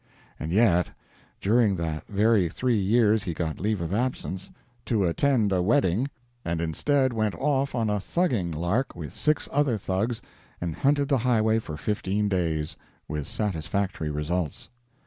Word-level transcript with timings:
And 0.39 0.51
yet 0.51 0.89
during 1.41 1.75
that 1.75 2.07
very 2.07 2.49
three 2.49 2.75
years 2.79 3.25
he 3.25 3.35
got 3.35 3.59
leave 3.59 3.81
of 3.81 3.93
absence 3.93 4.49
"to 4.85 5.03
attend 5.03 5.51
a 5.51 5.61
wedding," 5.61 6.07
and 6.43 6.59
instead 6.59 7.13
went 7.13 7.35
off 7.35 7.75
on 7.75 7.87
a 7.87 7.99
Thugging 7.99 8.51
lark 8.55 8.95
with 8.95 9.13
six 9.13 9.47
other 9.51 9.77
Thugs 9.77 10.19
and 10.59 10.77
hunted 10.77 11.07
the 11.09 11.19
highway 11.19 11.59
for 11.59 11.77
fifteen 11.77 12.27
days! 12.29 12.77
with 13.07 13.27
satisfactory 13.27 14.09
results. 14.09 14.69